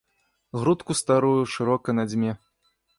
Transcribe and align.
Грудку 0.59 0.95
старую 1.01 1.45
шырока 1.45 1.89
надзьме. 1.93 2.37